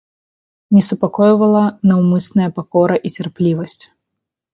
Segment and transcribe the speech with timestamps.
[0.77, 3.79] Не супакойвала наўмысная пакора і цярплівасць.